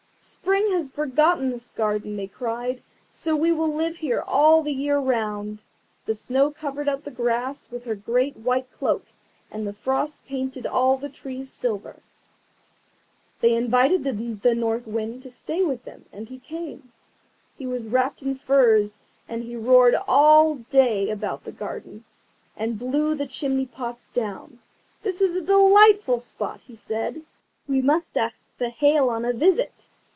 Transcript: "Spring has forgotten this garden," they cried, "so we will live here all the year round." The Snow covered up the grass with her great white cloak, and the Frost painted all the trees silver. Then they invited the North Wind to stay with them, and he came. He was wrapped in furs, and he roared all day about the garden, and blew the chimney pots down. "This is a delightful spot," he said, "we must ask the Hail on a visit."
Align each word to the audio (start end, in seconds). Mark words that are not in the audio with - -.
"Spring 0.23 0.71
has 0.71 0.87
forgotten 0.87 1.49
this 1.49 1.69
garden," 1.69 2.15
they 2.15 2.27
cried, 2.27 2.83
"so 3.09 3.35
we 3.35 3.51
will 3.51 3.73
live 3.73 3.95
here 3.97 4.21
all 4.27 4.61
the 4.61 4.71
year 4.71 4.99
round." 4.99 5.63
The 6.05 6.13
Snow 6.13 6.51
covered 6.51 6.87
up 6.87 7.03
the 7.03 7.09
grass 7.09 7.67
with 7.71 7.85
her 7.85 7.95
great 7.95 8.37
white 8.37 8.71
cloak, 8.77 9.03
and 9.49 9.65
the 9.65 9.73
Frost 9.73 10.23
painted 10.27 10.67
all 10.67 10.95
the 10.97 11.09
trees 11.09 11.51
silver. 11.51 12.03
Then 13.39 13.51
they 13.51 13.55
invited 13.55 14.03
the 14.43 14.53
North 14.53 14.85
Wind 14.85 15.23
to 15.23 15.29
stay 15.31 15.63
with 15.63 15.85
them, 15.85 16.05
and 16.13 16.29
he 16.29 16.37
came. 16.37 16.91
He 17.57 17.65
was 17.65 17.87
wrapped 17.87 18.21
in 18.21 18.35
furs, 18.35 18.99
and 19.27 19.43
he 19.43 19.55
roared 19.55 19.95
all 20.07 20.55
day 20.69 21.09
about 21.09 21.45
the 21.45 21.51
garden, 21.51 22.05
and 22.55 22.77
blew 22.77 23.15
the 23.15 23.27
chimney 23.27 23.65
pots 23.65 24.07
down. 24.07 24.59
"This 25.01 25.19
is 25.19 25.35
a 25.35 25.41
delightful 25.41 26.19
spot," 26.19 26.61
he 26.63 26.75
said, 26.75 27.23
"we 27.67 27.81
must 27.81 28.15
ask 28.17 28.49
the 28.59 28.69
Hail 28.69 29.09
on 29.09 29.25
a 29.25 29.33
visit." 29.33 29.87